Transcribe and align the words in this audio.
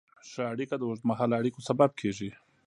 ښه 0.29 0.41
اړیکه 0.53 0.75
د 0.77 0.83
اوږدمهاله 0.87 1.33
اړیکو 1.37 1.59
سبب 1.69 1.89
کېږي. 1.99 2.29